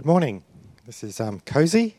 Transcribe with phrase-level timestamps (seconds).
[0.00, 0.44] Good morning.
[0.86, 1.94] This is um, Cozy.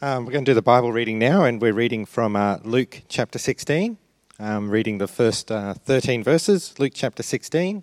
[0.00, 3.02] Um, we're going to do the Bible reading now, and we're reading from uh, Luke
[3.08, 3.98] chapter 16.
[4.38, 7.82] Um, reading the first uh, 13 verses, Luke chapter 16.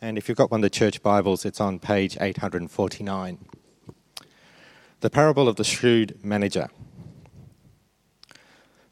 [0.00, 3.44] And if you've got one of the church Bibles, it's on page 849.
[5.00, 6.70] The parable of the shrewd manager.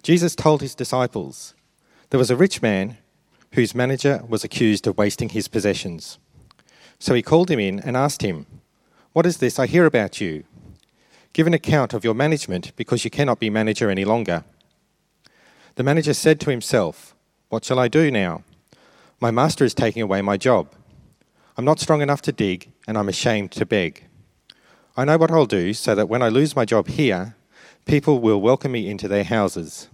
[0.02, 1.54] Jesus told his disciples
[2.10, 2.98] there was a rich man
[3.52, 6.18] whose manager was accused of wasting his possessions.
[6.98, 8.44] So he called him in and asked him,
[9.12, 10.44] What is this I hear about you?
[11.34, 14.44] Give an account of your management because you cannot be manager any longer.
[15.74, 17.14] The manager said to himself,
[17.50, 18.42] What shall I do now?
[19.20, 20.72] My master is taking away my job.
[21.58, 24.04] I'm not strong enough to dig, and I'm ashamed to beg.
[24.96, 27.36] I know what I'll do so that when I lose my job here,
[27.84, 29.88] people will welcome me into their houses.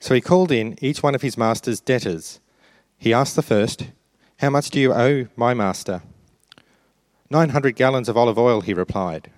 [0.00, 2.40] So he called in each one of his master's debtors.
[2.98, 3.86] He asked the first,
[4.40, 6.02] How much do you owe my master?
[7.30, 9.30] Nine hundred gallons of olive oil, he replied.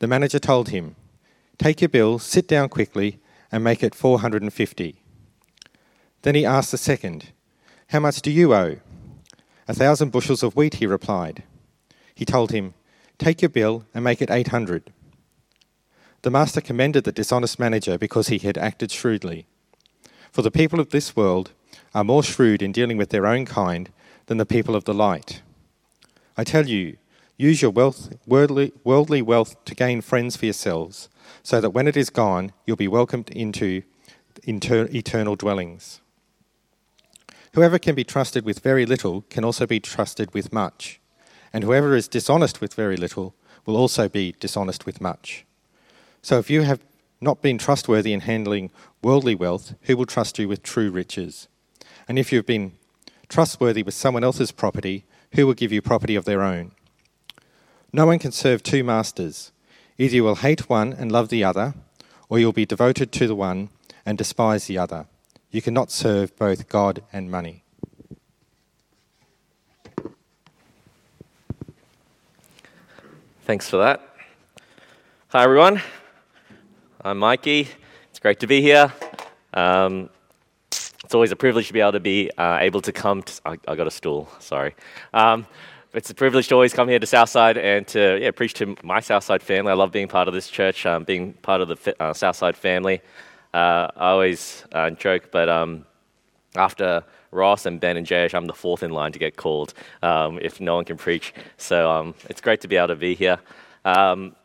[0.00, 0.96] The manager told him,
[1.58, 3.18] Take your bill, sit down quickly,
[3.50, 5.02] and make it 450.
[6.22, 7.32] Then he asked the second,
[7.88, 8.76] How much do you owe?
[9.66, 11.42] A thousand bushels of wheat, he replied.
[12.14, 12.74] He told him,
[13.18, 14.92] Take your bill and make it 800.
[16.22, 19.46] The master commended the dishonest manager because he had acted shrewdly.
[20.32, 21.52] For the people of this world
[21.94, 23.90] are more shrewd in dealing with their own kind
[24.26, 25.42] than the people of the light.
[26.38, 26.96] I tell you,
[27.36, 31.08] use your wealth, worldly, worldly wealth to gain friends for yourselves,
[31.42, 33.82] so that when it is gone, you'll be welcomed into
[34.44, 36.00] inter- eternal dwellings.
[37.54, 41.00] Whoever can be trusted with very little can also be trusted with much,
[41.52, 43.34] and whoever is dishonest with very little
[43.66, 45.44] will also be dishonest with much.
[46.22, 46.80] So if you have
[47.20, 48.70] not been trustworthy in handling
[49.02, 51.48] worldly wealth, who will trust you with true riches?
[52.06, 52.74] And if you've been
[53.28, 56.72] trustworthy with someone else's property, who will give you property of their own?
[57.92, 59.52] No one can serve two masters.
[59.96, 61.74] Either you will hate one and love the other,
[62.28, 63.70] or you'll be devoted to the one
[64.04, 65.06] and despise the other.
[65.50, 67.64] You cannot serve both God and money.
[73.44, 74.02] Thanks for that.
[75.28, 75.80] Hi, everyone.
[77.02, 77.68] I'm Mikey.
[78.10, 78.92] It's great to be here.
[79.54, 80.10] Um,
[81.08, 83.22] it's always a privilege to be able to be uh, able to come.
[83.22, 84.28] To, I, I, got a stool.
[84.40, 84.74] Sorry.
[85.14, 85.46] Um,
[85.94, 89.00] it's a privilege to always come here to Southside and to yeah, preach to my
[89.00, 89.70] Southside family.
[89.70, 93.00] I love being part of this church, um, being part of the uh, Southside family.
[93.54, 95.86] Uh, I always uh, joke, but um,
[96.56, 100.38] after Ross and Ben and Jayesh, I'm the fourth in line to get called um,
[100.42, 101.32] if no one can preach.
[101.56, 103.38] So um, it's great to be able to be here.
[103.86, 104.36] Um,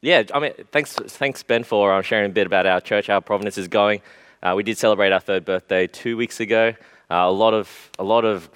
[0.00, 3.20] yeah, I mean, thanks, thanks Ben for uh, sharing a bit about our church, how
[3.20, 4.00] Providence is going.
[4.42, 6.74] Uh, we did celebrate our third birthday two weeks ago.
[7.10, 8.50] Uh, a lot of a lot of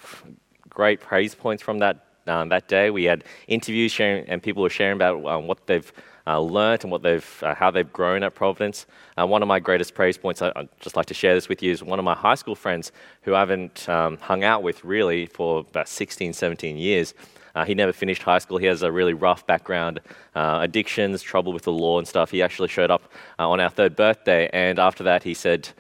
[0.69, 2.91] great praise points from that um, that day.
[2.91, 5.93] We had interviews sharing, and people were sharing about um, what they've
[6.27, 8.87] uh, learned and what they've, uh, how they've grown at Providence.
[9.17, 11.63] Uh, one of my greatest praise points, I, would just like to share this with
[11.63, 12.91] you, is one of my high school friends
[13.23, 17.15] who I haven't um, hung out with really for about 16, 17 years.
[17.57, 18.59] Uh, he never finished high school.
[18.59, 20.01] He has a really rough background,
[20.37, 22.31] uh, addictions, trouble with the law and stuff.
[22.31, 25.71] He actually showed up uh, on our third birthday, and after that, he said,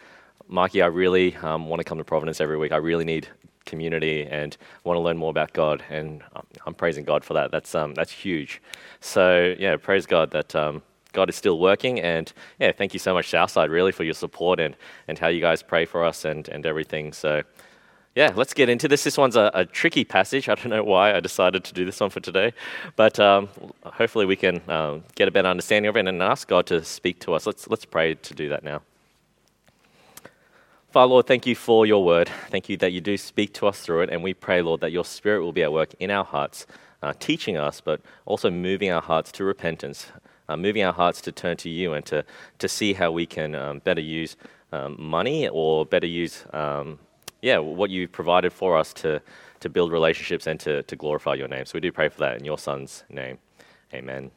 [0.48, 2.72] Mikey, I really um, want to come to Providence every week.
[2.72, 3.28] I really need
[3.66, 5.82] community and want to learn more about God.
[5.90, 6.22] And
[6.64, 7.50] I'm praising God for that.
[7.50, 8.62] That's, um, that's huge.
[9.00, 10.82] So, yeah, praise God that um,
[11.12, 12.00] God is still working.
[12.00, 14.76] And yeah, thank you so much, Southside, really, for your support and,
[15.08, 17.12] and how you guys pray for us and, and everything.
[17.12, 17.42] So,
[18.16, 19.04] yeah, let's get into this.
[19.04, 20.48] This one's a, a, tricky passage.
[20.48, 22.54] I don't know why I decided to do this one for today,
[22.96, 23.50] but um,
[23.84, 27.20] hopefully we can um, get a better understanding of it and ask God to speak
[27.20, 27.46] to us.
[27.46, 28.80] Let's, let's pray to do that now.
[30.92, 32.30] Father, Lord, thank you for your word.
[32.48, 34.10] Thank you that you do speak to us through it.
[34.10, 36.66] And we pray, Lord, that your spirit will be at work in our hearts,
[37.02, 40.06] uh, teaching us, but also moving our hearts to repentance,
[40.48, 42.24] uh, moving our hearts to turn to you and to,
[42.60, 44.38] to see how we can um, better use
[44.72, 46.98] um, money or better use, um,
[47.46, 49.22] yeah, what you've provided for us to,
[49.60, 51.64] to build relationships and to, to glorify your name.
[51.64, 53.38] So we do pray for that in your son's name.
[53.94, 54.32] Amen.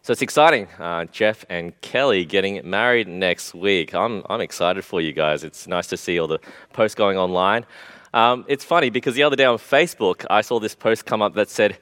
[0.00, 0.66] So it's exciting.
[0.78, 3.94] Uh, Jeff and Kelly getting married next week.
[3.94, 5.44] I'm, I'm excited for you guys.
[5.44, 6.38] It's nice to see all the
[6.72, 7.66] posts going online.
[8.14, 11.34] Um, it's funny because the other day on Facebook, I saw this post come up
[11.34, 11.76] that said,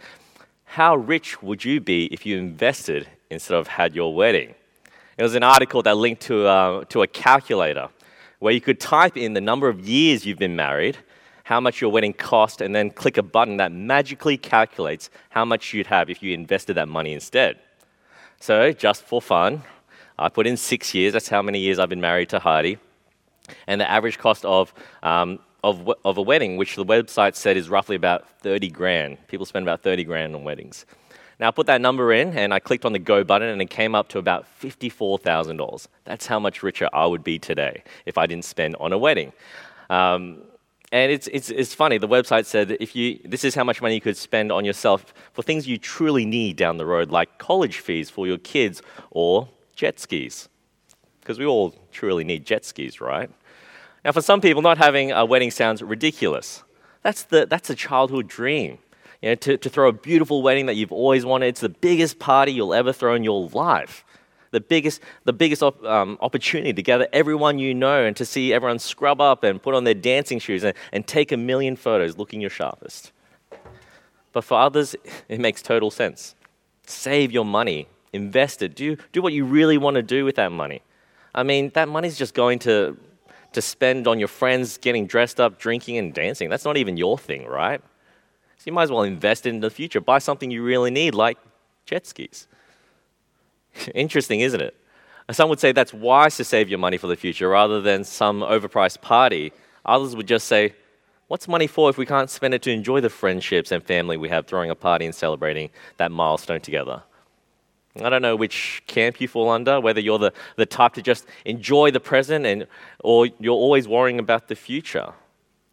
[0.64, 4.56] How rich would you be if you invested instead of had your wedding?
[5.16, 7.88] It was an article that linked to, uh, to a calculator
[8.38, 10.96] where you could type in the number of years you've been married,
[11.44, 15.72] how much your wedding cost, and then click a button that magically calculates how much
[15.72, 17.58] you'd have if you invested that money instead.
[18.40, 19.62] So, just for fun,
[20.18, 21.12] I put in six years.
[21.12, 22.78] That's how many years I've been married to Heidi.
[23.66, 27.68] And the average cost of um, of, of a wedding, which the website said is
[27.68, 29.26] roughly about 30 grand.
[29.28, 30.86] People spend about 30 grand on weddings.
[31.40, 33.70] Now, I put that number in and I clicked on the go button and it
[33.70, 35.86] came up to about $54,000.
[36.04, 39.32] That's how much richer I would be today if I didn't spend on a wedding.
[39.88, 40.42] Um,
[40.90, 43.94] and it's, it's, it's funny, the website said if you, this is how much money
[43.94, 47.78] you could spend on yourself for things you truly need down the road, like college
[47.80, 50.48] fees for your kids or jet skis.
[51.20, 53.30] Because we all truly need jet skis, right?
[54.04, 56.62] Now, for some people, not having a wedding sounds ridiculous.
[57.02, 58.78] That's, the, that's a childhood dream.
[59.22, 61.46] You know, to, to throw a beautiful wedding that you've always wanted.
[61.46, 64.04] It's the biggest party you'll ever throw in your life
[64.50, 68.52] the biggest, the biggest op, um, opportunity to gather everyone you know and to see
[68.52, 72.16] everyone scrub up and put on their dancing shoes and, and take a million photos
[72.16, 73.12] looking your sharpest.
[74.32, 74.94] But for others,
[75.28, 76.34] it makes total sense.
[76.86, 80.52] Save your money, invest it, do, do what you really want to do with that
[80.52, 80.82] money.
[81.34, 82.96] I mean, that money's just going to,
[83.52, 86.48] to spend on your friends getting dressed up, drinking, and dancing.
[86.48, 87.82] That's not even your thing, right?
[88.58, 90.00] So you might as well invest in the future.
[90.00, 91.38] Buy something you really need, like
[91.86, 92.46] jet skis.
[93.94, 94.74] Interesting, isn't it?
[95.30, 98.40] Some would say that's wise to save your money for the future rather than some
[98.40, 99.52] overpriced party.
[99.84, 100.74] Others would just say,
[101.28, 104.30] What's money for if we can't spend it to enjoy the friendships and family we
[104.30, 105.68] have throwing a party and celebrating
[105.98, 107.02] that milestone together?
[108.02, 111.26] I don't know which camp you fall under, whether you're the, the type to just
[111.44, 112.66] enjoy the present and,
[113.00, 115.12] or you're always worrying about the future.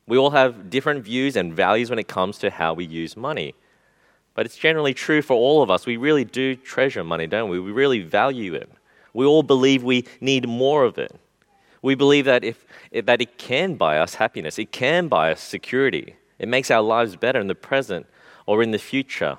[0.08, 3.56] We all have different views and values when it comes to how we use money.
[4.36, 5.86] But it's generally true for all of us.
[5.86, 7.60] We really do treasure money, don't we?
[7.60, 8.70] We really value it.
[9.14, 11.16] We all believe we need more of it.
[11.82, 16.16] We believe that, if, that it can buy us happiness, it can buy us security.
[16.38, 18.08] It makes our lives better in the present
[18.46, 19.38] or in the future.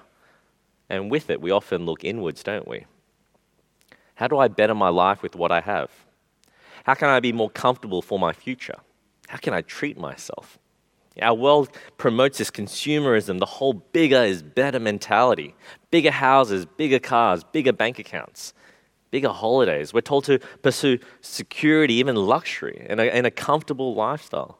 [0.89, 2.87] And with it, we often look inwards, don't we?
[4.15, 5.91] How do I better my life with what I have?
[6.85, 8.79] How can I be more comfortable for my future?
[9.28, 10.58] How can I treat myself?
[11.20, 15.55] Our world promotes this consumerism, the whole bigger is better mentality.
[15.90, 18.52] Bigger houses, bigger cars, bigger bank accounts,
[19.11, 19.94] bigger holidays.
[19.94, 24.58] We're told to pursue security, even luxury, and a, and a comfortable lifestyle.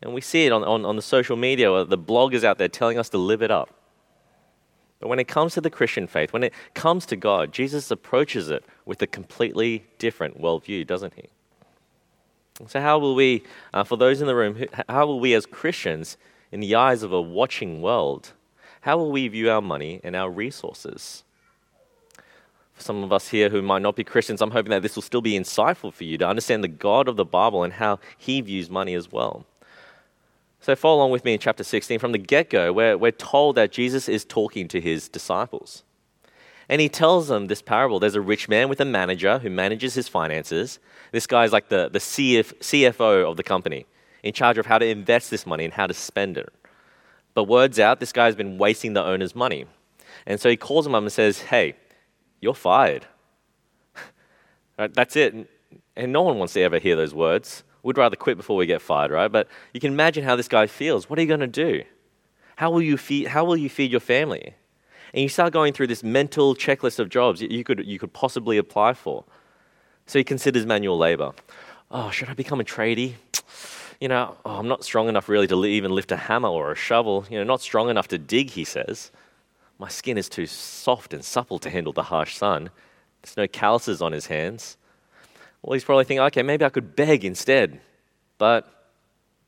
[0.00, 2.68] And we see it on, on, on the social media, where the bloggers out there
[2.68, 3.74] telling us to live it up.
[5.00, 8.48] But when it comes to the Christian faith, when it comes to God, Jesus approaches
[8.48, 11.30] it with a completely different worldview, doesn't he?
[12.66, 13.42] So, how will we,
[13.72, 16.16] uh, for those in the room, how will we as Christians,
[16.52, 18.32] in the eyes of a watching world,
[18.82, 21.22] how will we view our money and our resources?
[22.74, 25.02] For some of us here who might not be Christians, I'm hoping that this will
[25.02, 28.40] still be insightful for you to understand the God of the Bible and how he
[28.40, 29.44] views money as well.
[30.62, 31.98] So, follow along with me in chapter 16.
[31.98, 35.84] From the get go, we're, we're told that Jesus is talking to his disciples.
[36.70, 37.98] And he tells them this parable.
[37.98, 40.78] There's a rich man with a manager who manages his finances.
[41.10, 43.86] This guy is like the, the CF, CFO of the company,
[44.22, 46.48] in charge of how to invest this money and how to spend it.
[47.34, 49.66] But words out, this guy's been wasting the owner's money.
[50.26, 51.74] And so he calls him up and says, Hey,
[52.40, 53.04] you're fired.
[54.78, 55.34] right, That's it.
[55.96, 57.64] And no one wants to ever hear those words.
[57.82, 59.32] We'd rather quit before we get fired, right?
[59.32, 61.10] But you can imagine how this guy feels.
[61.10, 61.82] What are you going to do?
[62.54, 64.54] How will you feed, how will you feed your family?
[65.12, 68.58] And you start going through this mental checklist of jobs you could, you could possibly
[68.58, 69.24] apply for.
[70.06, 71.32] So he considers manual labor.
[71.90, 73.14] Oh, should I become a tradie?
[74.00, 76.76] You know, oh, I'm not strong enough really to even lift a hammer or a
[76.76, 77.26] shovel.
[77.28, 79.10] You know, not strong enough to dig, he says.
[79.78, 82.70] My skin is too soft and supple to handle the harsh sun.
[83.22, 84.76] There's no calluses on his hands.
[85.62, 87.80] Well, he's probably thinking, okay, maybe I could beg instead.
[88.38, 88.90] But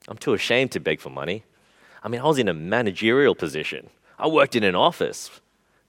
[0.09, 1.45] I'm too ashamed to beg for money.
[2.03, 3.89] I mean, I was in a managerial position.
[4.19, 5.31] I worked in an office.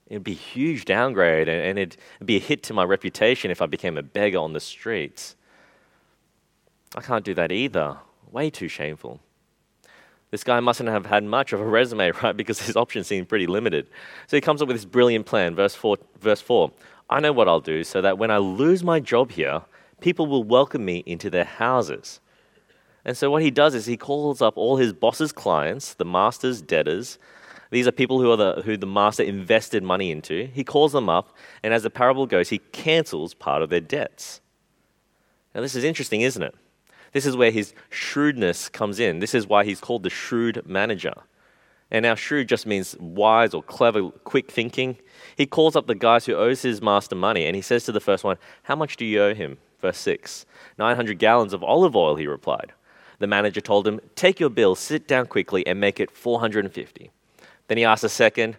[0.06, 3.66] It'd be a huge downgrade, and it'd be a hit to my reputation if I
[3.66, 5.36] became a beggar on the streets.
[6.94, 7.96] I can't do that either.
[8.30, 9.20] Way too shameful.
[10.30, 12.36] This guy mustn't have had much of a resume, right?
[12.36, 13.88] Because his options seem pretty limited.
[14.26, 15.54] So he comes up with this brilliant plan.
[15.54, 16.70] Verse 4, verse 4
[17.08, 19.62] I know what I'll do so that when I lose my job here,
[20.00, 22.20] people will welcome me into their houses.
[23.04, 26.62] And so what he does is he calls up all his boss's clients, the master's
[26.62, 27.18] debtors,
[27.70, 30.48] these are people who, are the, who the master invested money into.
[30.52, 34.40] He calls them up, and as the parable goes, he cancels part of their debts.
[35.54, 36.54] Now, this is interesting, isn't it?
[37.12, 39.20] This is where his shrewdness comes in.
[39.20, 41.14] This is why he's called the shrewd manager.
[41.90, 44.96] And now, shrewd just means wise or clever, quick thinking.
[45.36, 48.00] He calls up the guys who owes his master money, and he says to the
[48.00, 49.58] first one, How much do you owe him?
[49.80, 50.44] Verse 6.
[50.78, 52.72] 900 gallons of olive oil, he replied.
[53.20, 57.10] The manager told him, Take your bill, sit down quickly, and make it 450.
[57.68, 58.56] Then he asked a second,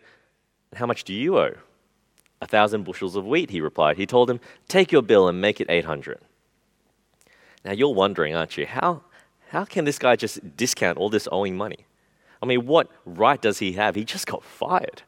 [0.76, 1.56] How much do you owe?
[2.42, 3.98] A thousand bushels of wheat, he replied.
[3.98, 6.20] He told him, Take your bill and make it 800.
[7.64, 8.66] Now you're wondering, aren't you?
[8.66, 9.02] How,
[9.50, 11.86] how can this guy just discount all this owing money?
[12.42, 13.96] I mean, what right does he have?
[13.96, 15.02] He just got fired.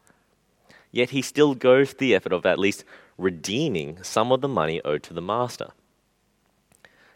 [0.92, 2.84] Yet he still goes the effort of at least
[3.18, 5.72] redeeming some of the money owed to the master.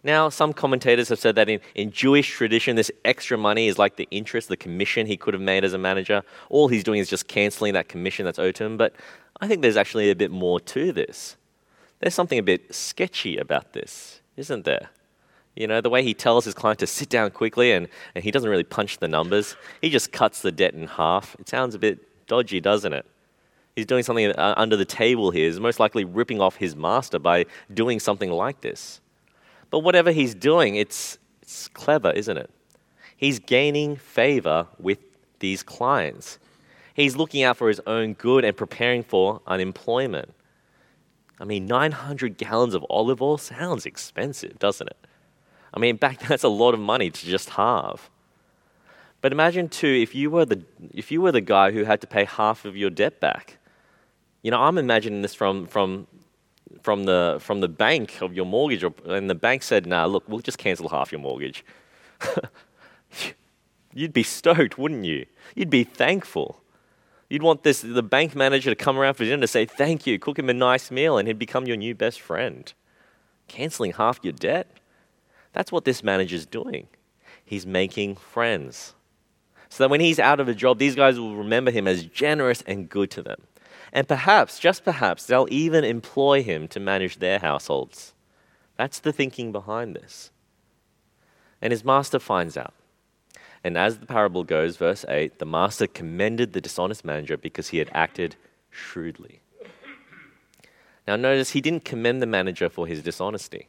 [0.03, 3.97] Now, some commentators have said that in, in Jewish tradition, this extra money is like
[3.97, 6.23] the interest, the commission he could have made as a manager.
[6.49, 8.77] All he's doing is just cancelling that commission that's owed to him.
[8.77, 8.95] But
[9.39, 11.37] I think there's actually a bit more to this.
[11.99, 14.89] There's something a bit sketchy about this, isn't there?
[15.55, 18.31] You know, the way he tells his client to sit down quickly and, and he
[18.31, 21.35] doesn't really punch the numbers, he just cuts the debt in half.
[21.39, 23.05] It sounds a bit dodgy, doesn't it?
[23.75, 25.45] He's doing something uh, under the table here.
[25.45, 29.01] He's most likely ripping off his master by doing something like this.
[29.71, 32.51] But whatever he's doing, it's, it's clever, isn't it?
[33.17, 34.99] He's gaining favor with
[35.39, 36.37] these clients.
[36.93, 40.33] He's looking out for his own good and preparing for unemployment.
[41.39, 45.07] I mean, 900 gallons of olive oil sounds expensive, doesn't it?
[45.73, 48.09] I mean, back then, that's a lot of money to just halve.
[49.21, 50.63] But imagine too, if you were the
[50.93, 53.57] if you were the guy who had to pay half of your debt back.
[54.41, 56.07] You know, I'm imagining this from from
[56.81, 60.39] from the from the bank of your mortgage, and the bank said, "Nah, look, we'll
[60.39, 61.63] just cancel half your mortgage."
[63.93, 65.25] You'd be stoked, wouldn't you?
[65.55, 66.61] You'd be thankful.
[67.29, 70.19] You'd want this the bank manager to come around for dinner to say thank you,
[70.19, 72.73] cook him a nice meal, and he'd become your new best friend.
[73.47, 74.67] Canceling half your debt?
[75.53, 76.87] That's what this manager's doing.
[77.43, 78.93] He's making friends.
[79.69, 82.61] So that when he's out of a job, these guys will remember him as generous
[82.67, 83.41] and good to them.
[83.93, 88.13] And perhaps, just perhaps, they'll even employ him to manage their households.
[88.77, 90.31] That's the thinking behind this.
[91.61, 92.73] And his master finds out.
[93.63, 97.77] And as the parable goes, verse 8, the master commended the dishonest manager because he
[97.77, 98.35] had acted
[98.69, 99.41] shrewdly.
[101.07, 103.67] Now, notice he didn't commend the manager for his dishonesty.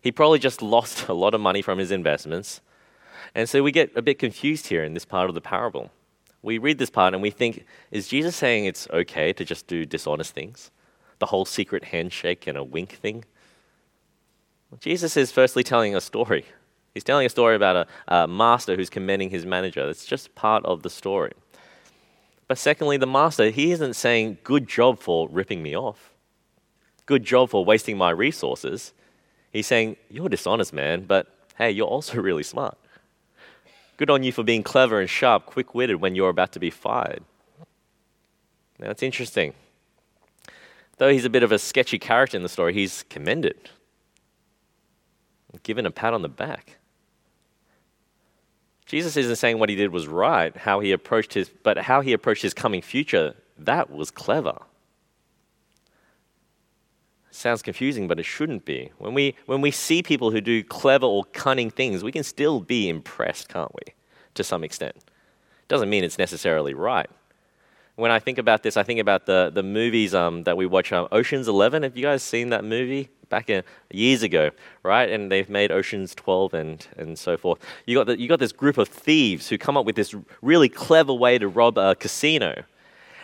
[0.00, 2.60] He probably just lost a lot of money from his investments.
[3.34, 5.90] And so we get a bit confused here in this part of the parable
[6.44, 9.86] we read this part and we think, is Jesus saying it's okay to just do
[9.86, 10.70] dishonest things?
[11.18, 13.24] The whole secret handshake and a wink thing?
[14.70, 16.44] Well, Jesus is firstly telling a story.
[16.92, 17.76] He's telling a story about
[18.08, 19.86] a, a master who's commending his manager.
[19.86, 21.32] That's just part of the story.
[22.46, 26.12] But secondly, the master, he isn't saying, good job for ripping me off.
[27.06, 28.92] Good job for wasting my resources.
[29.50, 32.76] He's saying, you're dishonest, man, but hey, you're also really smart.
[33.96, 36.70] Good on you for being clever and sharp, quick witted when you're about to be
[36.70, 37.22] fired.
[38.78, 39.54] Now, it's interesting.
[40.98, 43.70] Though he's a bit of a sketchy character in the story, he's commended,
[45.62, 46.76] given a pat on the back.
[48.86, 52.12] Jesus isn't saying what he did was right, how he approached his, but how he
[52.12, 54.58] approached his coming future, that was clever.
[57.34, 58.92] Sounds confusing, but it shouldn't be.
[58.98, 62.60] When we, when we see people who do clever or cunning things, we can still
[62.60, 63.92] be impressed, can't we?
[64.34, 64.94] To some extent.
[65.66, 67.10] Doesn't mean it's necessarily right.
[67.96, 70.92] When I think about this, I think about the, the movies um, that we watch.
[70.92, 73.08] Um, Ocean's 11, have you guys seen that movie?
[73.30, 74.52] Back in, years ago,
[74.84, 75.10] right?
[75.10, 77.58] And they've made Ocean's 12 and, and so forth.
[77.84, 81.12] You got, you got this group of thieves who come up with this really clever
[81.12, 82.62] way to rob a casino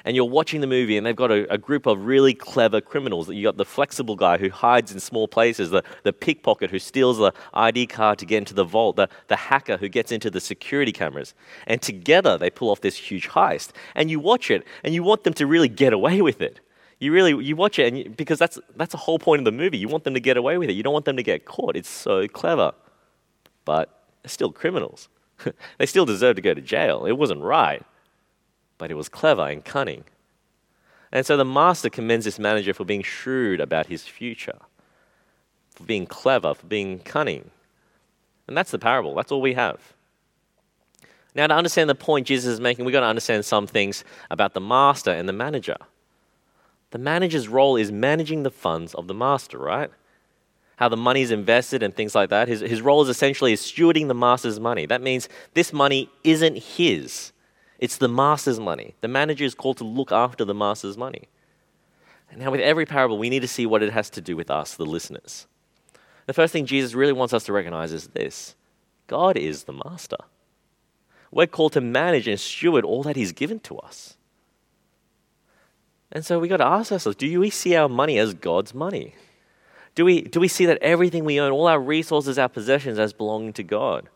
[0.05, 3.29] and you're watching the movie and they've got a, a, group of really clever criminals.
[3.29, 7.19] You've got the flexible guy who hides in small places, the, the pickpocket who steals
[7.19, 10.41] the ID card to get into the vault, the, the hacker who gets into the
[10.41, 11.35] security cameras.
[11.67, 13.71] And together they pull off this huge heist.
[13.95, 16.61] And you watch it and you want them to really get away with it.
[16.99, 19.53] You really you watch it and you, because that's that's the whole point of the
[19.53, 19.79] movie.
[19.79, 20.75] You want them to get away with it.
[20.75, 21.75] You don't want them to get caught.
[21.75, 22.73] It's so clever.
[23.65, 25.09] But they're still criminals.
[25.79, 27.07] they still deserve to go to jail.
[27.07, 27.83] It wasn't right
[28.81, 30.03] but it was clever and cunning.
[31.13, 34.59] And so the master commends this manager for being shrewd about his future,
[35.75, 37.51] for being clever, for being cunning.
[38.49, 39.15] And that's the parable.
[39.15, 39.79] That's all we have.
[41.35, 44.55] Now, to understand the point Jesus is making, we've got to understand some things about
[44.55, 45.77] the master and the manager.
[46.91, 49.91] The manager's role is managing the funds of the master, right?
[50.77, 52.49] How the money is invested and things like that.
[52.49, 54.87] His, his role is essentially is stewarding the master's money.
[54.87, 57.33] That means this money isn't his.
[57.81, 58.95] It's the master's money.
[59.01, 61.29] The manager is called to look after the master's money.
[62.31, 64.51] And now, with every parable, we need to see what it has to do with
[64.51, 65.47] us, the listeners.
[66.27, 68.55] The first thing Jesus really wants us to recognize is this
[69.07, 70.19] God is the master.
[71.33, 74.17] We're called to manage and steward all that He's given to us.
[76.13, 79.15] And so we got to ask ourselves do we see our money as God's money?
[79.95, 83.13] Do we, do we see that everything we own, all our resources, our possessions, as
[83.13, 84.09] belonging to God?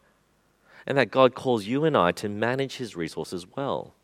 [0.86, 3.94] And that God calls you and I to manage his resources well.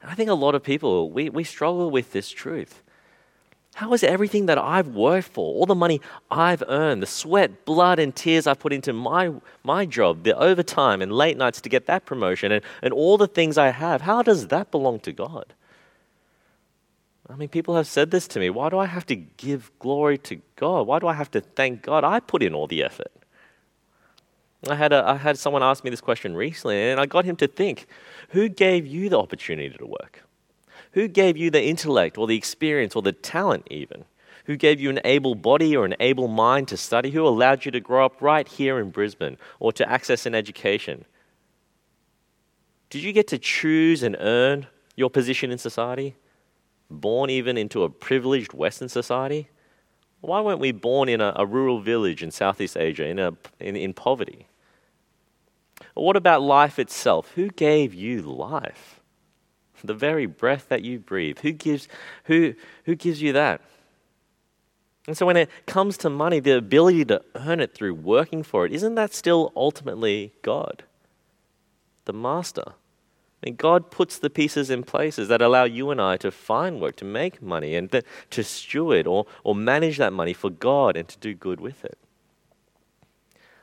[0.00, 2.82] And I think a lot of people, we, we struggle with this truth.
[3.74, 7.98] How is everything that I've worked for, all the money I've earned, the sweat, blood,
[7.98, 9.32] and tears I've put into my,
[9.62, 13.28] my job, the overtime and late nights to get that promotion, and, and all the
[13.28, 15.54] things I have, how does that belong to God?
[17.30, 18.50] I mean, people have said this to me.
[18.50, 20.86] Why do I have to give glory to God?
[20.86, 22.02] Why do I have to thank God?
[22.02, 23.12] I put in all the effort.
[24.66, 27.36] I had, a, I had someone ask me this question recently, and I got him
[27.36, 27.86] to think
[28.30, 30.24] who gave you the opportunity to work?
[30.92, 34.04] Who gave you the intellect or the experience or the talent, even?
[34.46, 37.10] Who gave you an able body or an able mind to study?
[37.10, 41.04] Who allowed you to grow up right here in Brisbane or to access an education?
[42.90, 46.16] Did you get to choose and earn your position in society?
[46.90, 49.50] Born even into a privileged Western society?
[50.20, 53.76] Why weren't we born in a, a rural village in Southeast Asia in, a, in,
[53.76, 54.46] in poverty?
[55.94, 57.32] What about life itself?
[57.34, 58.98] Who gave you life?
[59.84, 61.38] the very breath that you breathe.
[61.40, 61.88] Who gives,
[62.24, 63.60] who, who gives you that?
[65.06, 68.66] And so when it comes to money, the ability to earn it through working for
[68.66, 70.84] it, isn't that still ultimately God?
[72.04, 72.74] The master.
[73.44, 76.96] Mean, God puts the pieces in places that allow you and I to find work,
[76.96, 81.18] to make money, and to steward or, or manage that money for God and to
[81.18, 81.98] do good with it.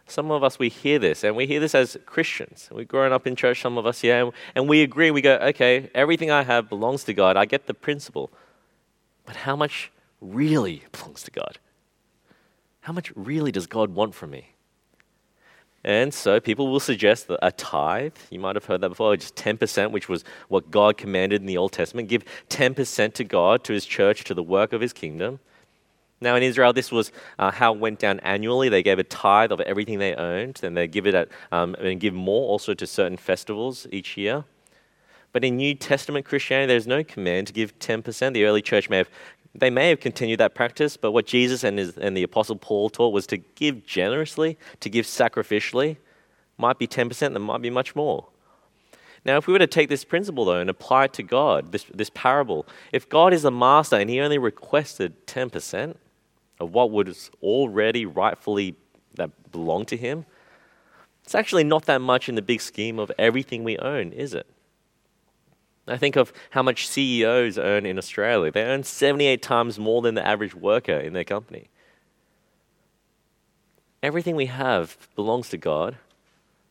[0.07, 2.69] Some of us, we hear this, and we hear this as Christians.
[2.71, 5.09] We've grown up in church, some of us, yeah, and we agree.
[5.11, 7.35] We go, okay, everything I have belongs to God.
[7.35, 8.31] I get the principle.
[9.25, 9.91] But how much
[10.21, 11.57] really belongs to God?
[12.81, 14.54] How much really does God want from me?
[15.85, 19.35] And so people will suggest that a tithe, you might have heard that before, just
[19.35, 22.09] 10%, which was what God commanded in the Old Testament.
[22.09, 25.39] Give 10% to God, to his church, to the work of his kingdom.
[26.19, 28.67] Now, in Israel, this was uh, how it went down annually.
[28.67, 31.99] They gave a tithe of everything they owned, and they give it at, um, and
[31.99, 34.43] give more also to certain festivals each year.
[35.33, 38.33] But in New Testament Christianity, there's no command to give 10%.
[38.33, 39.09] The early church may have,
[39.59, 42.89] they may have continued that practice, but what Jesus and, his, and the Apostle Paul
[42.89, 45.97] taught was to give generously, to give sacrificially.
[46.57, 48.27] Might be 10%, there might be much more.
[49.25, 51.85] Now, if we were to take this principle, though, and apply it to God, this,
[51.93, 55.95] this parable, if God is the master and he only requested 10%,
[56.59, 58.75] of what was already rightfully
[59.15, 60.25] that belonged to him,
[61.23, 64.45] it's actually not that much in the big scheme of everything we own, is it?
[65.87, 68.51] I think of how much CEOs earn in Australia.
[68.51, 71.69] They earn 78 times more than the average worker in their company.
[74.01, 75.97] Everything we have belongs to God,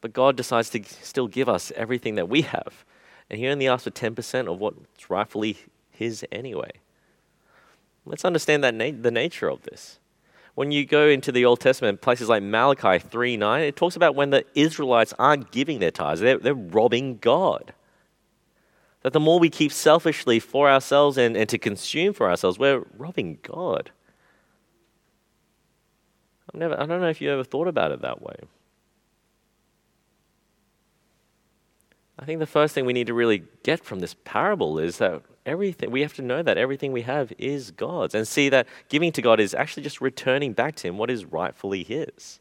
[0.00, 2.84] but God decides to still give us everything that we have.
[3.30, 5.58] And He only asks for 10% of what's rightfully
[5.90, 6.72] His anyway.
[8.04, 9.98] Let's understand that na- the nature of this.
[10.54, 14.14] When you go into the Old Testament, places like Malachi 3 9, it talks about
[14.14, 17.72] when the Israelites aren't giving their tithes, they're, they're robbing God.
[19.04, 22.84] That the more we keep selfishly for ourselves and, and to consume for ourselves, we're
[22.96, 23.90] robbing God.
[26.48, 28.34] I've never, I don't know if you ever thought about it that way.
[32.18, 35.20] I think the first thing we need to really get from this parable is that
[35.44, 39.12] everything we have to know that everything we have is God's and see that giving
[39.12, 42.40] to God is actually just returning back to him what is rightfully his.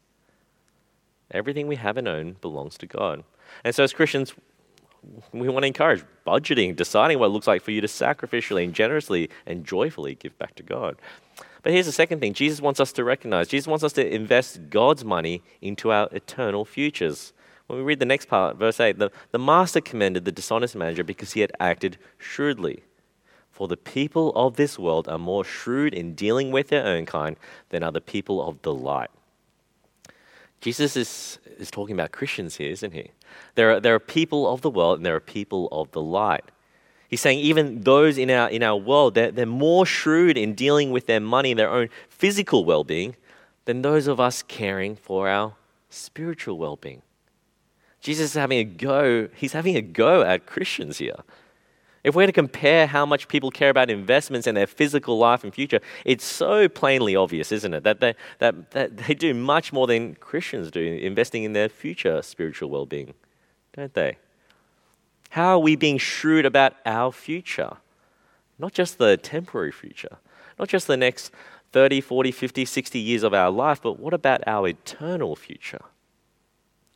[1.30, 3.22] Everything we have and own belongs to God.
[3.64, 4.32] And so as Christians
[5.32, 8.74] we want to encourage budgeting, deciding what it looks like for you to sacrificially and
[8.74, 10.96] generously and joyfully give back to God.
[11.62, 14.70] But here's the second thing Jesus wants us to recognize Jesus wants us to invest
[14.70, 17.32] God's money into our eternal futures.
[17.66, 21.02] When we read the next part, verse 8, the, the master commended the dishonest manager
[21.02, 22.82] because he had acted shrewdly.
[23.50, 27.36] For the people of this world are more shrewd in dealing with their own kind
[27.70, 29.10] than are the people of the light.
[30.64, 33.10] Jesus is, is talking about Christians here, isn't he?
[33.54, 36.44] There are, there are people of the world and there are people of the light.
[37.06, 40.90] He's saying even those in our, in our world, they're, they're more shrewd in dealing
[40.90, 43.14] with their money and their own physical well being
[43.66, 45.52] than those of us caring for our
[45.90, 47.02] spiritual well being.
[48.00, 51.24] Jesus is having a go, he's having a go at Christians here.
[52.04, 55.54] If we're to compare how much people care about investments in their physical life and
[55.54, 57.82] future, it's so plainly obvious, isn't it?
[57.82, 62.20] That they, that, that they do much more than Christians do, investing in their future
[62.20, 63.14] spiritual well being,
[63.72, 64.18] don't they?
[65.30, 67.78] How are we being shrewd about our future?
[68.58, 70.18] Not just the temporary future,
[70.58, 71.32] not just the next
[71.72, 75.80] 30, 40, 50, 60 years of our life, but what about our eternal future?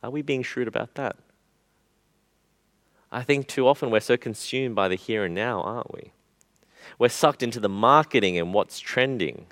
[0.03, 1.17] Are we being shrewd about that?
[3.11, 6.11] I think too often we're so consumed by the here and now, aren't we?
[6.97, 9.47] We're sucked into the marketing and what's trending.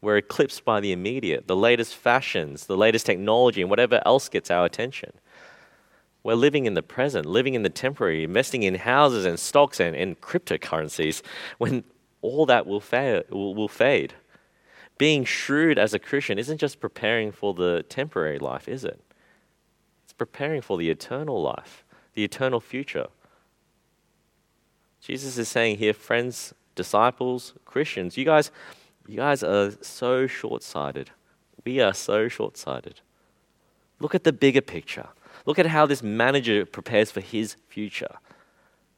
[0.00, 4.50] We're eclipsed by the immediate, the latest fashions, the latest technology, and whatever else gets
[4.50, 5.12] our attention.
[6.22, 9.96] We're living in the present, living in the temporary, investing in houses and stocks and,
[9.96, 11.22] and cryptocurrencies
[11.58, 11.84] when
[12.20, 14.14] all that will, fa- will, will fade.
[14.98, 19.00] Being shrewd as a Christian isn't just preparing for the temporary life, is it?
[20.04, 21.84] It's preparing for the eternal life,
[22.18, 23.06] the eternal future.
[25.00, 28.50] Jesus is saying here, friends, disciples, Christians, you guys,
[29.06, 31.10] you guys are so short sighted.
[31.64, 33.02] We are so short sighted.
[34.00, 35.10] Look at the bigger picture.
[35.46, 38.16] Look at how this manager prepares for his future.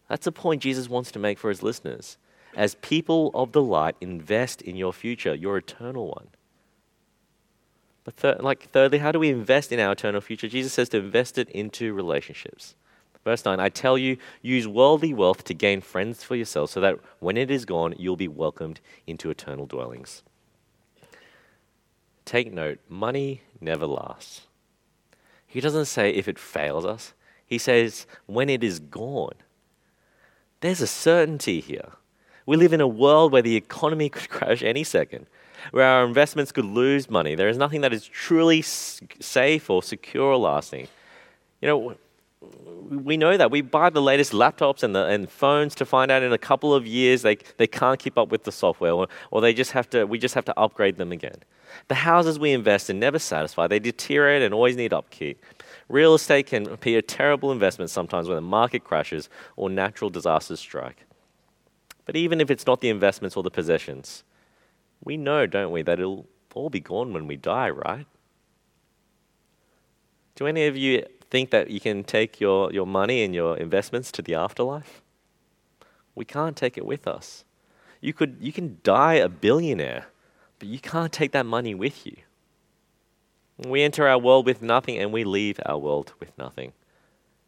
[0.09, 2.16] That's a point Jesus wants to make for his listeners.
[2.56, 6.28] As people of the light, invest in your future, your eternal one.
[8.02, 10.48] But like thirdly, how do we invest in our eternal future?
[10.48, 12.76] Jesus says to invest it into relationships.
[13.24, 16.98] Verse 9, I tell you, use worldly wealth to gain friends for yourselves, so that
[17.18, 20.22] when it is gone, you'll be welcomed into eternal dwellings.
[22.24, 24.46] Take note, money never lasts.
[25.46, 27.12] He doesn't say if it fails us,
[27.44, 29.35] he says when it is gone.
[30.61, 31.92] There's a certainty here.
[32.46, 35.26] We live in a world where the economy could crash any second,
[35.72, 37.35] where our investments could lose money.
[37.35, 40.88] There is nothing that is truly safe or secure or lasting.
[41.61, 41.96] You know,
[42.90, 43.50] we know that.
[43.50, 46.74] We buy the latest laptops and, the, and phones to find out in a couple
[46.74, 49.88] of years they, they can't keep up with the software or, or they just have
[49.90, 51.37] to, we just have to upgrade them again.
[51.88, 53.68] The houses we invest in never satisfy.
[53.68, 55.44] They deteriorate and always need upkeep.
[55.88, 60.59] Real estate can be a terrible investment sometimes when the market crashes or natural disasters
[60.59, 61.07] strike.
[62.07, 64.24] But even if it's not the investments or the possessions,
[65.05, 68.07] we know, don't we, that it'll all be gone when we die, right?
[70.35, 74.12] Do any of you think that you can take your, your money and your investments
[74.12, 75.00] to the afterlife?
[76.14, 77.44] We can't take it with us.
[78.00, 80.06] You, could, you can die a billionaire,
[80.58, 82.16] but you can't take that money with you.
[83.58, 86.72] We enter our world with nothing and we leave our world with nothing.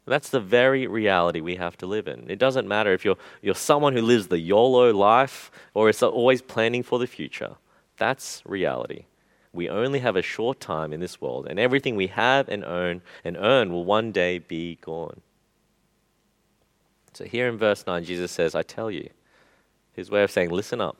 [0.05, 2.29] That's the very reality we have to live in.
[2.29, 6.41] It doesn't matter if you're, you're someone who lives the YOLO life or is always
[6.41, 7.55] planning for the future.
[7.97, 9.05] That's reality.
[9.53, 13.01] We only have a short time in this world, and everything we have and own
[13.23, 15.21] and earn will one day be gone.
[17.13, 19.09] So here in verse 9, Jesus says, I tell you,
[19.93, 20.97] his way of saying, listen up.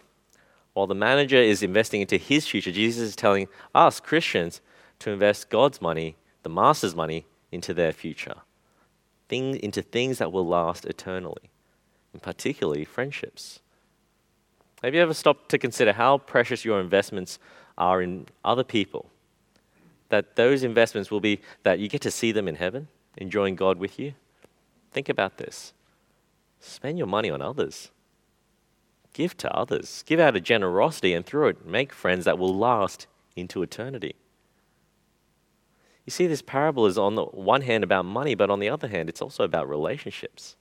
[0.74, 4.62] While the manager is investing into his future, Jesus is telling us, Christians,
[5.00, 8.36] to invest God's money, the master's money, into their future,
[9.30, 11.50] thing, into things that will last eternally,
[12.12, 13.60] and particularly friendships.
[14.84, 17.40] Have you ever stopped to consider how precious your investments
[17.78, 19.10] are in other people.
[20.10, 23.80] That those investments will be that you get to see them in heaven, enjoying God
[23.80, 24.14] with you.
[24.92, 25.74] Think about this.
[26.60, 27.90] Spend your money on others.
[29.14, 30.04] Give to others.
[30.06, 34.16] Give out of generosity, and through it, make friends that will last into eternity.
[36.06, 38.88] You see, this parable is on the one hand about money, but on the other
[38.88, 40.56] hand, it's also about relationships.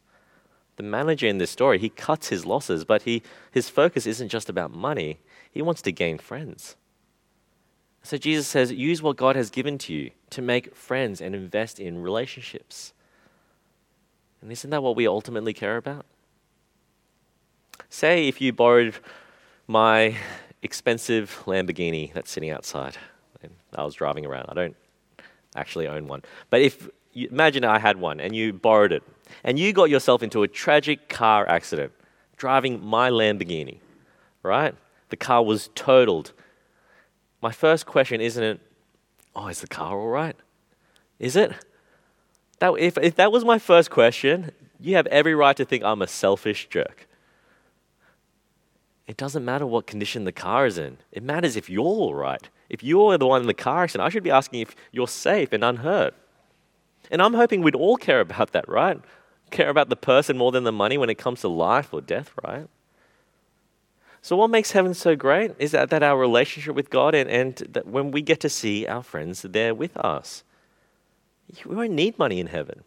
[0.77, 4.49] The manager in this story, he cuts his losses, but he, his focus isn't just
[4.49, 5.19] about money,
[5.51, 6.77] he wants to gain friends.
[8.03, 11.79] So Jesus says, use what God has given to you to make friends and invest
[11.79, 12.93] in relationships.
[14.41, 16.05] And isn't that what we ultimately care about?
[17.89, 18.95] Say if you borrowed
[19.69, 20.17] my
[20.63, 22.97] expensive Lamborghini that's sitting outside,
[23.43, 24.47] and I was driving around.
[24.49, 24.77] I don't
[25.55, 26.23] actually own one.
[26.51, 29.03] But if you, imagine I had one and you borrowed it,
[29.45, 31.93] and you got yourself into a tragic car accident
[32.37, 33.79] driving my Lamborghini,
[34.43, 34.75] right?
[35.11, 36.33] The car was totaled
[37.43, 38.61] my first question isn't,
[39.35, 40.37] oh, is the car all right?
[41.19, 41.53] Is it?
[42.61, 46.01] That, if, if that was my first question, you have every right to think I'm
[46.01, 47.09] a selfish jerk.
[49.09, 50.99] It doesn't matter what condition the car is in.
[51.11, 52.49] It matters if you're all right.
[52.71, 55.53] If you're the one in the car accident, I should be asking if you're safe
[55.53, 56.15] and unhurt.
[57.11, 59.01] And I'm hoping we'd all care about that, right?
[59.51, 62.33] Care about the person more than the money when it comes to life or death,
[62.45, 62.69] right?
[64.25, 67.57] So, what makes heaven so great is that, that our relationship with God and, and
[67.73, 70.45] that when we get to see our friends there with us.
[71.67, 72.85] We won't need money in heaven,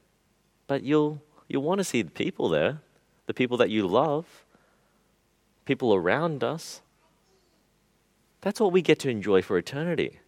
[0.66, 2.80] but you'll, you'll want to see the people there,
[3.28, 4.46] the people that you love,
[5.66, 6.82] people around us.
[8.42, 10.20] That's what we get to enjoy for eternity.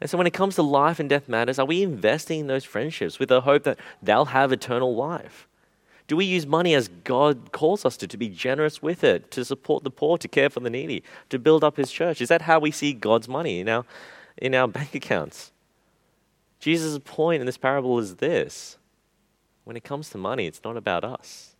[0.00, 2.64] And so, when it comes to life and death matters, are we investing in those
[2.64, 5.47] friendships with the hope that they'll have eternal life?
[6.08, 9.44] Do we use money as God calls us to, to be generous with it, to
[9.44, 12.22] support the poor, to care for the needy, to build up His church?
[12.22, 13.84] Is that how we see God's money in our,
[14.38, 15.52] in our bank accounts?
[16.60, 18.78] Jesus' point in this parable is this
[19.64, 21.54] when it comes to money, it's not about us.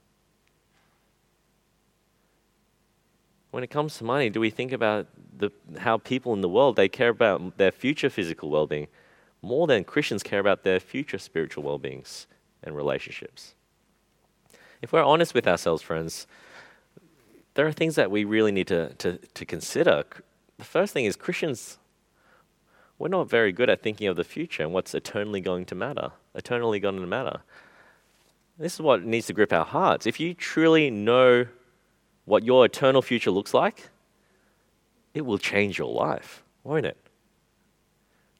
[3.51, 5.07] When it comes to money, do we think about
[5.37, 8.89] the, how people in the world they care about their future physical well-being
[9.43, 12.27] more than Christians care about their future spiritual well-beings
[12.63, 13.55] and relationships?
[14.81, 16.27] If we're honest with ourselves, friends,
[17.55, 20.05] there are things that we really need to, to, to consider.
[20.59, 21.79] The first thing is Christians,
[22.99, 26.13] we're not very good at thinking of the future and what's eternally going to matter,
[26.35, 27.41] eternally going to matter.
[28.59, 30.07] This is what needs to grip our hearts.
[30.07, 31.47] If you truly know
[32.25, 33.89] what your eternal future looks like,
[35.15, 36.97] it will change your life, won't it?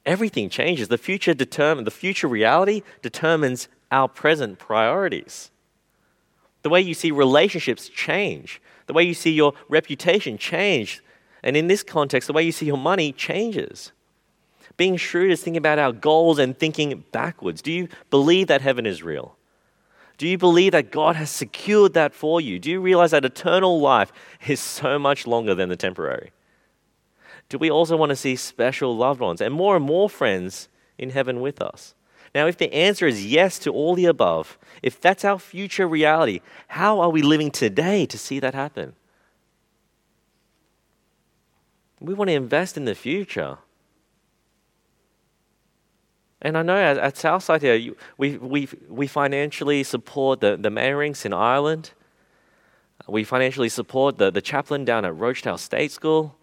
[0.05, 0.87] Everything changes.
[0.87, 5.51] The future determine the future reality determines our present priorities.
[6.61, 8.61] The way you see relationships change.
[8.87, 11.01] The way you see your reputation change.
[11.43, 13.91] And in this context, the way you see your money changes.
[14.77, 17.61] Being shrewd is thinking about our goals and thinking backwards.
[17.61, 19.35] Do you believe that heaven is real?
[20.17, 22.59] Do you believe that God has secured that for you?
[22.59, 24.11] Do you realize that eternal life
[24.47, 26.31] is so much longer than the temporary?
[27.47, 30.67] Do we also want to see special loved ones and more and more friends
[30.97, 31.95] in heaven with us?
[32.33, 36.41] Now, if the answer is yes to all the above, if that's our future reality,
[36.69, 38.93] how are we living today to see that happen?
[41.99, 43.57] We want to invest in the future.
[46.41, 51.33] And I know at, Southside here, we, we, we financially support the, the Mayerings in
[51.33, 51.91] Ireland.
[53.07, 56.35] We financially support the, the chaplain down at Rochedale State School.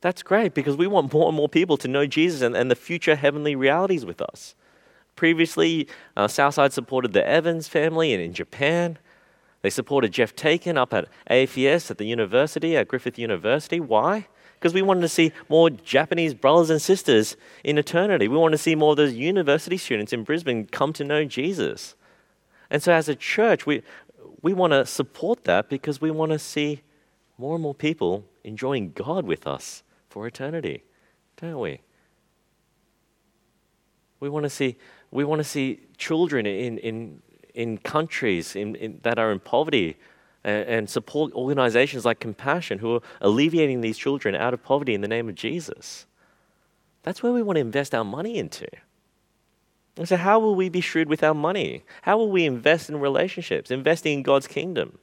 [0.00, 2.76] That's great because we want more and more people to know Jesus and, and the
[2.76, 4.54] future heavenly realities with us.
[5.18, 8.98] Previously, uh, Southside supported the Evans family in, in Japan.
[9.62, 13.80] They supported Jeff Taken up at AFES at the university, at Griffith University.
[13.80, 14.28] Why?
[14.54, 18.28] Because we wanted to see more Japanese brothers and sisters in eternity.
[18.28, 21.96] We wanted to see more of those university students in Brisbane come to know Jesus.
[22.70, 23.82] And so, as a church, we,
[24.40, 26.82] we want to support that because we want to see
[27.38, 30.84] more and more people enjoying God with us for eternity,
[31.38, 31.80] don't we?
[34.20, 34.76] We want to see
[35.10, 37.22] we want to see children in, in,
[37.54, 39.96] in countries in, in, that are in poverty
[40.44, 45.00] and, and support organizations like Compassion who are alleviating these children out of poverty in
[45.00, 46.06] the name of Jesus.
[47.02, 48.66] That's where we want to invest our money into.
[49.96, 51.82] And so, how will we be shrewd with our money?
[52.02, 54.98] How will we invest in relationships, investing in God's kingdom?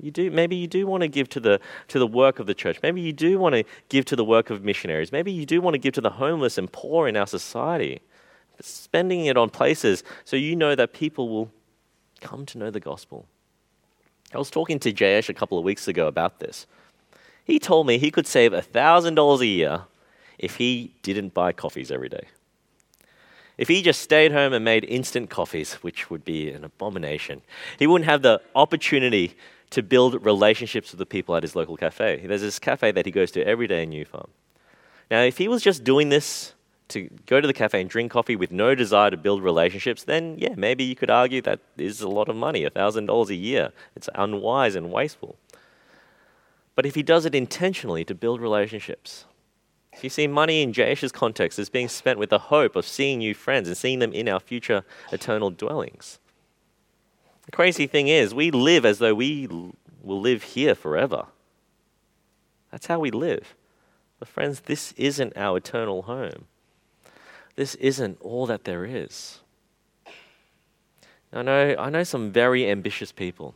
[0.00, 2.54] You do maybe you do want to give to the to the work of the
[2.54, 2.78] church.
[2.82, 5.12] Maybe you do want to give to the work of missionaries.
[5.12, 8.00] Maybe you do want to give to the homeless and poor in our society
[8.60, 11.50] spending it on places so you know that people will
[12.20, 13.26] come to know the gospel.
[14.34, 16.66] I was talking to Jayesh a couple of weeks ago about this.
[17.44, 19.82] He told me he could save $1,000 a year
[20.38, 22.28] if he didn't buy coffees every day.
[23.58, 27.42] If he just stayed home and made instant coffees, which would be an abomination,
[27.78, 29.36] he wouldn't have the opportunity
[29.70, 32.24] to build relationships with the people at his local cafe.
[32.24, 34.28] There's this cafe that he goes to every day in New Farm.
[35.10, 36.54] Now, if he was just doing this
[36.90, 40.36] to go to the cafe and drink coffee with no desire to build relationships, then
[40.38, 43.72] yeah, maybe you could argue that is a lot of money, $1,000 a year.
[43.96, 45.36] It's unwise and wasteful.
[46.74, 49.24] But if he does it intentionally to build relationships,
[49.92, 53.18] if you see money in Jayesh's context is being spent with the hope of seeing
[53.18, 56.18] new friends and seeing them in our future eternal dwellings.
[57.46, 61.26] The crazy thing is, we live as though we will live here forever.
[62.70, 63.54] That's how we live.
[64.18, 66.46] But, friends, this isn't our eternal home
[67.60, 69.40] this isn't all that there is.
[71.30, 73.54] I know, I know some very ambitious people.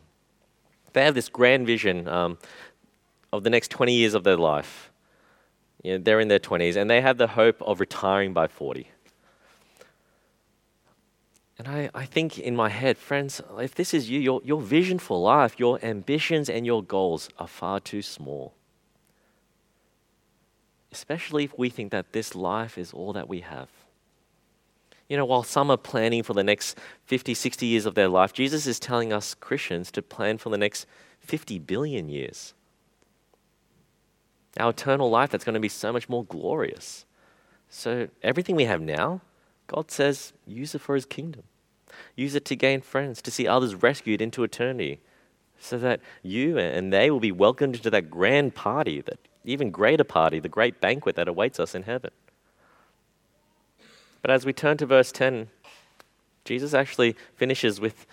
[0.93, 2.37] They have this grand vision um,
[3.33, 4.91] of the next 20 years of their life.
[5.83, 8.91] You know, they're in their 20s and they have the hope of retiring by 40.
[11.57, 14.99] And I, I think in my head, friends, if this is you, your, your vision
[14.99, 18.53] for life, your ambitions and your goals are far too small.
[20.93, 23.71] Especially if we think that this life is all that we have.
[25.09, 28.33] You know, while some are planning for the next 50, 60 years of their life,
[28.33, 30.87] Jesus is telling us Christians to plan for the next
[31.21, 32.55] 50 billion years.
[34.59, 37.05] Our eternal life that's going to be so much more glorious.
[37.69, 39.21] So, everything we have now,
[39.67, 41.43] God says, use it for His kingdom.
[42.15, 45.01] Use it to gain friends, to see others rescued into eternity,
[45.59, 50.05] so that you and they will be welcomed into that grand party, that even greater
[50.05, 52.11] party, the great banquet that awaits us in heaven.
[54.25, 55.49] But as we turn to verse 10,
[56.47, 58.07] Jesus actually finishes with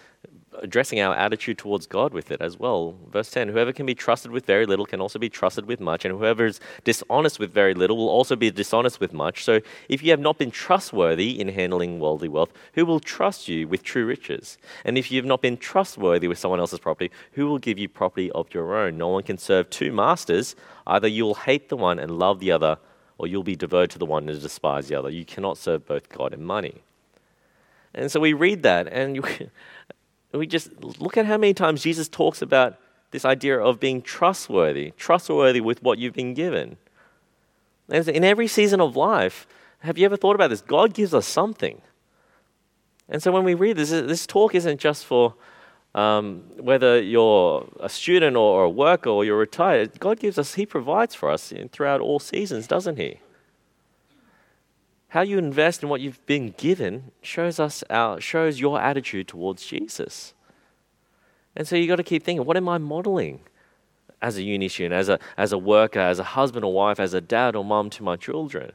[0.61, 2.97] addressing our attitude towards God with it as well.
[3.09, 6.03] Verse 10 Whoever can be trusted with very little can also be trusted with much,
[6.03, 9.45] and whoever is dishonest with very little will also be dishonest with much.
[9.45, 13.65] So if you have not been trustworthy in handling worldly wealth, who will trust you
[13.65, 14.57] with true riches?
[14.83, 17.87] And if you have not been trustworthy with someone else's property, who will give you
[17.87, 18.97] property of your own?
[18.97, 20.57] No one can serve two masters.
[20.85, 22.79] Either you will hate the one and love the other
[23.21, 25.07] or you'll be devoted to the one and despise the other.
[25.07, 26.81] You cannot serve both God and money.
[27.93, 29.23] And so we read that, and
[30.33, 32.79] we just look at how many times Jesus talks about
[33.11, 36.77] this idea of being trustworthy, trustworthy with what you've been given.
[37.89, 39.45] And in every season of life,
[39.81, 40.61] have you ever thought about this?
[40.61, 41.79] God gives us something.
[43.07, 45.35] And so when we read this, this talk isn't just for
[45.93, 49.99] um, whether you're a student or, a worker or you're retired.
[49.99, 53.19] God gives us, He provides for us throughout all seasons, doesn't He?
[55.09, 59.65] How you invest in what you've been given shows us our, shows your attitude towards
[59.65, 60.33] Jesus.
[61.53, 63.41] And so you've got to keep thinking, what am I modeling
[64.21, 67.13] as a uni student, as a, as a worker, as a husband or wife, as
[67.13, 68.71] a dad or mom to my children?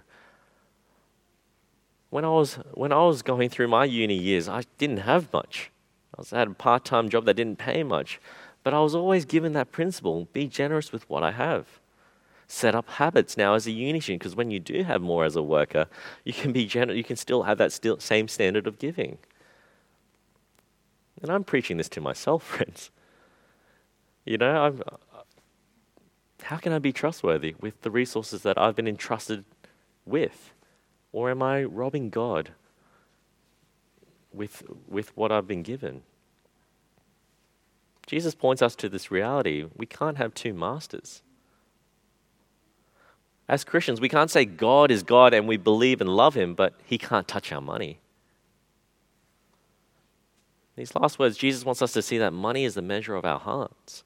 [2.10, 5.70] When I was, when I was going through my uni years, I didn't have much.
[6.18, 8.20] I, had a part time job that didn't pay much.
[8.62, 11.66] But I was always given that principle be generous with what I have.
[12.48, 15.36] Set up habits now as a uni student, because when you do have more as
[15.36, 15.86] a worker,
[16.24, 19.18] you can be generous, you can still have that still, same standard of giving.
[21.22, 22.90] And I'm preaching this to myself, friends.
[24.24, 24.82] You know, I'm,
[26.42, 29.44] how can I be trustworthy with the resources that I've been entrusted
[30.04, 30.52] with?
[31.12, 32.50] Or am I robbing God
[34.36, 36.02] with, with what I've been given?
[38.06, 39.66] Jesus points us to this reality.
[39.76, 41.22] We can't have two masters.
[43.48, 46.74] As Christians, we can't say God is God and we believe and love Him, but
[46.84, 47.98] He can't touch our money.
[50.76, 53.38] These last words, Jesus wants us to see that money is the measure of our
[53.40, 54.04] hearts.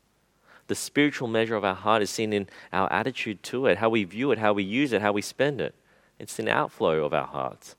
[0.69, 4.05] The spiritual measure of our heart is seen in our attitude to it, how we
[4.05, 5.75] view it, how we use it, how we spend it.
[6.19, 7.75] It's an outflow of our hearts.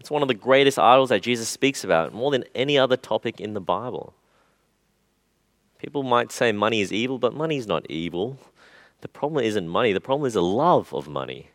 [0.00, 3.38] It's one of the greatest idols that Jesus speaks about, more than any other topic
[3.38, 4.14] in the Bible.
[5.78, 8.38] People might say money is evil, but money is not evil.
[9.02, 11.50] The problem isn't money, the problem is a love of money.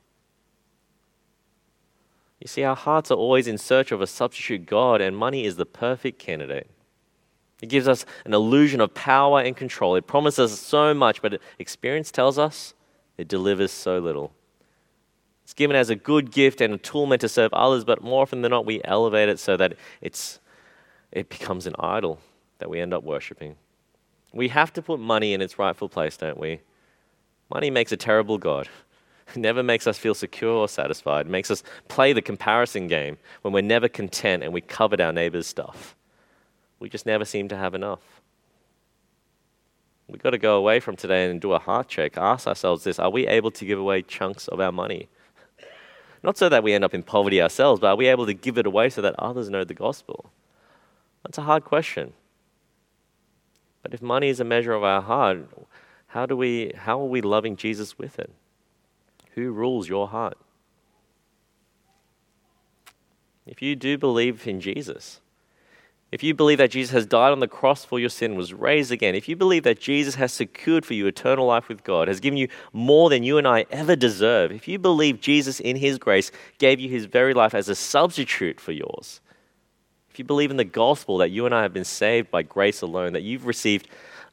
[2.39, 5.55] You see, our hearts are always in search of a substitute God, and money is
[5.55, 6.69] the perfect candidate.
[7.61, 9.95] It gives us an illusion of power and control.
[9.95, 12.75] It promises so much, but experience tells us
[13.17, 14.33] it delivers so little.
[15.45, 18.23] It's given as a good gift and a tool meant to serve others, but more
[18.23, 20.39] often than not, we elevate it so that it's,
[21.11, 22.19] it becomes an idol
[22.57, 23.55] that we end up worshipping.
[24.33, 26.61] We have to put money in its rightful place, don't we?
[27.53, 28.67] Money makes a terrible God.
[29.27, 31.27] It never makes us feel secure or satisfied.
[31.27, 35.13] It makes us play the comparison game when we're never content and we covet our
[35.13, 35.95] neighbor's stuff.
[36.79, 38.01] We just never seem to have enough.
[40.07, 42.17] We've got to go away from today and do a heart check.
[42.17, 45.07] Ask ourselves this Are we able to give away chunks of our money?
[46.25, 48.57] Not so that we end up in poverty ourselves, but are we able to give
[48.57, 50.31] it away so that others know the gospel?
[51.23, 52.13] That's a hard question.
[53.83, 55.47] But if money is a measure of our heart,
[56.07, 58.31] how, do we, how are we loving Jesus with it?
[59.35, 60.39] Who rules your heart?
[63.45, 65.21] If you do believe in Jesus,
[66.11, 68.91] if you believe that Jesus has died on the cross for your sin, was raised
[68.91, 72.19] again, if you believe that Jesus has secured for you eternal life with God, has
[72.19, 75.97] given you more than you and I ever deserve, if you believe Jesus in his
[75.97, 79.19] grace gave you his very life as a substitute for yours,
[80.09, 82.81] if you believe in the gospel that you and I have been saved by grace
[82.81, 83.89] alone, that you've received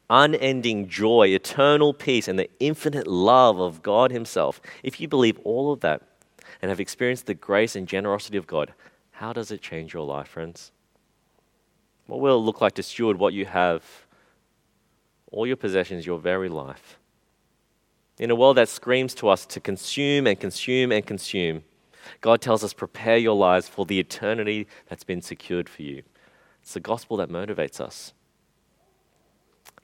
[0.09, 5.73] unending joy, eternal peace, and the infinite love of God Himself, if you believe all
[5.73, 6.01] of that
[6.61, 8.73] and have experienced the grace and generosity of God,
[9.11, 10.71] how does it change your life, friends?
[12.07, 13.83] What will it look like to steward what you have,
[15.31, 16.99] all your possessions, your very life?
[18.19, 21.63] In a world that screams to us to consume and consume and consume,
[22.21, 26.03] God tells us, prepare your lives for the eternity that's been secured for you.
[26.61, 28.13] It's the gospel that motivates us.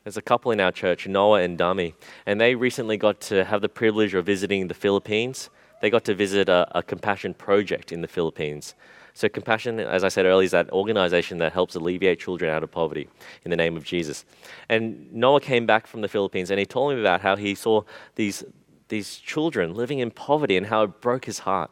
[0.03, 1.93] There's a couple in our church, Noah and Dami,
[2.25, 5.49] and they recently got to have the privilege of visiting the Philippines.
[5.81, 8.75] They got to visit a, a compassion project in the Philippines.
[9.19, 12.71] So, Compassion, as I said earlier, is that organization that helps alleviate children out of
[12.71, 13.09] poverty
[13.43, 14.23] in the name of Jesus.
[14.69, 17.81] And Noah came back from the Philippines and he told me about how he saw
[18.15, 18.45] these,
[18.87, 21.69] these children living in poverty and how it broke his heart.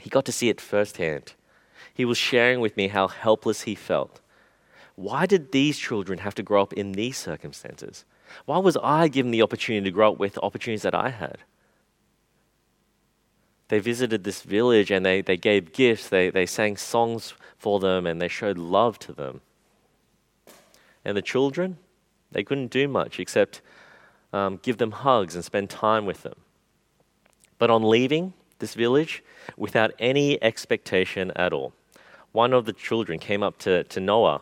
[0.00, 1.34] He got to see it firsthand.
[1.94, 4.20] He was sharing with me how helpless he felt.
[4.96, 8.04] Why did these children have to grow up in these circumstances?
[8.46, 11.38] Why was I given the opportunity to grow up with opportunities that I had?
[13.70, 18.04] They visited this village and they, they gave gifts, they, they sang songs for them,
[18.04, 19.42] and they showed love to them.
[21.04, 21.78] And the children,
[22.32, 23.60] they couldn't do much except
[24.32, 26.34] um, give them hugs and spend time with them.
[27.58, 29.22] But on leaving this village,
[29.56, 31.72] without any expectation at all,
[32.32, 34.40] one of the children came up to, to Noah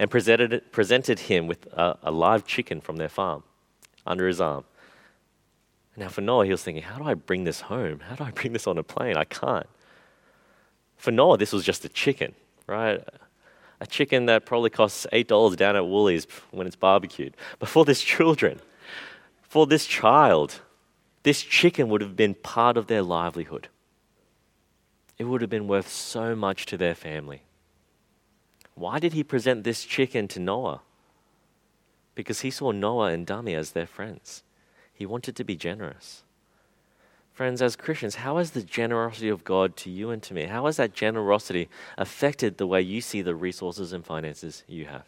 [0.00, 3.44] and presented, presented him with a, a live chicken from their farm
[4.04, 4.64] under his arm.
[5.96, 8.00] Now, for Noah, he was thinking, how do I bring this home?
[8.00, 9.16] How do I bring this on a plane?
[9.16, 9.66] I can't.
[10.96, 12.34] For Noah, this was just a chicken,
[12.66, 13.02] right?
[13.80, 17.36] a chicken that probably costs $8 down at Woolies when it's barbecued.
[17.58, 18.60] But for this children,
[19.42, 20.60] for this child,
[21.22, 23.68] this chicken would have been part of their livelihood.
[25.18, 27.42] It would have been worth so much to their family.
[28.74, 30.82] Why did he present this chicken to Noah?
[32.14, 34.42] Because he saw Noah and Dami as their friends.
[34.96, 36.22] He wanted to be generous.
[37.34, 40.64] Friends, as Christians, how has the generosity of God to you and to me, how
[40.64, 41.68] has that generosity
[41.98, 45.04] affected the way you see the resources and finances you have?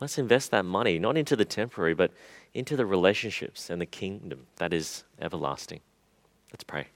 [0.00, 2.10] Let's invest that money not into the temporary, but
[2.52, 5.80] into the relationships and the kingdom that is everlasting.
[6.52, 6.88] Let's pray.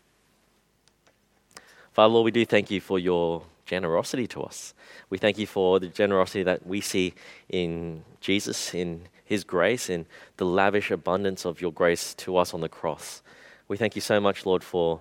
[1.93, 4.75] Father, Lord, we do thank you for your generosity to us.
[5.11, 7.15] We thank you for the generosity that we see
[7.49, 10.07] in Jesus, in his grace, in
[10.37, 13.22] the lavish abundance of your grace to us on the cross.
[13.66, 15.01] We thank you so much, Lord, for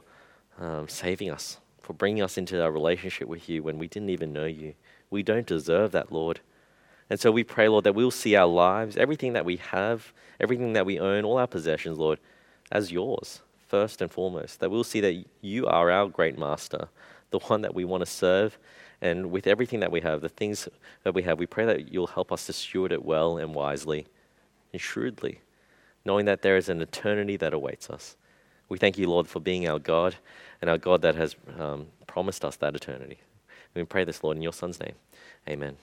[0.59, 4.31] um, saving us, for bringing us into our relationship with you when we didn't even
[4.31, 4.75] know you.
[5.09, 6.39] We don't deserve that, Lord.
[7.09, 10.73] And so we pray, Lord, that we'll see our lives, everything that we have, everything
[10.73, 12.19] that we own, all our possessions, Lord,
[12.71, 14.61] as yours, first and foremost.
[14.61, 16.87] That we'll see that you are our great master,
[17.31, 18.57] the one that we want to serve.
[19.03, 20.69] And with everything that we have, the things
[21.03, 24.07] that we have, we pray that you'll help us to steward it well and wisely
[24.71, 25.41] and shrewdly,
[26.05, 28.15] knowing that there is an eternity that awaits us.
[28.69, 30.15] We thank you, Lord, for being our God
[30.61, 33.17] and our God that has um, promised us that eternity.
[33.75, 34.95] We pray this, Lord, in your Son's name.
[35.49, 35.75] Amen.